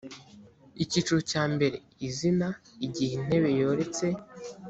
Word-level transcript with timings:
icyiciro 0.83 1.19
cya 1.31 1.43
mbere 1.53 1.75
izina 2.07 2.47
igihe 2.87 3.13
intebe 3.19 3.49
yoretse 3.59 4.05